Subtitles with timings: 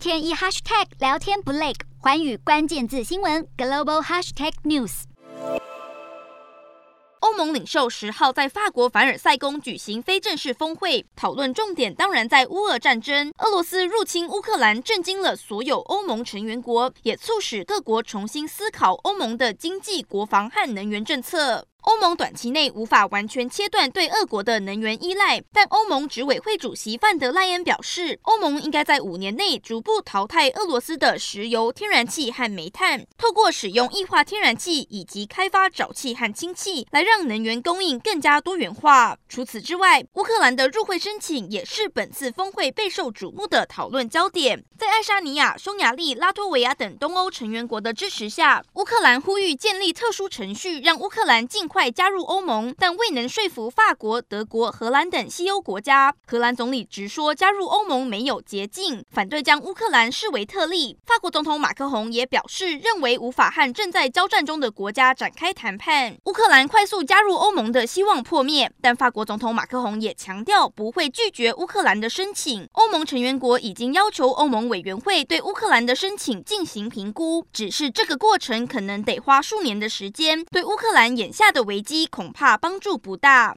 [0.00, 5.02] 天一 hashtag 聊天不累，寰宇关键字新闻 global hashtag news。
[7.18, 13.30] 欧盟领袖十号在法国凡尔赛宫举行非正式峰会，讨论重点当然在乌俄战争。
[13.36, 21.66] 俄罗斯入侵乌克兰，震惊了所有欧盟成员国，也促使各国重新思考欧盟的经济、国防和能源政策。
[21.82, 39.16] 欧盟短期内无法完全切断对俄国的能源依赖，但欧盟执委会主席范德赖恩表示，欧盟应该在五年内逐步淘汰俄罗斯的石油、天然气和煤炭，透过使用液化天然气以及开发沼气和氢气，来让能源供应更加多元化。
[39.28, 44.64] 除此之外，乌克兰的入会申请也是本次峰会备受瞩目的讨论焦点。
[44.80, 51.68] 在爱沙尼亚、匈牙利、拉脱维亚等东欧成员国的支持下，乌克兰呼吁建立特殊程序，让乌克兰尽。
[51.70, 56.12] 快加入欧盟，但未能说服法国、德国、荷兰等西欧国家。
[56.26, 60.96] 荷兰总理直说加入欧盟没有捷径，反对将乌克兰视为特例。
[61.06, 66.16] 法国总统马克宏也表示，认为无法和正在交战中的国家展开谈判。
[66.24, 72.66] 乌克兰快速加入欧盟的希望破灭，但法国总统马克宏也强调不会拒绝乌克兰的申请。
[72.72, 83.48] 欧盟成员国已经要求欧盟委员会对乌克兰的申请进行评估，只是这个过程可能得花数年的时间，对乌克兰眼下的危机恐怕帮助不大。